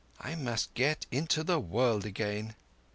I 0.19 0.33
must 0.33 0.73
get 0.73 1.05
into 1.11 1.43
the 1.43 1.59
world 1.59 2.07
again." 2.07 2.55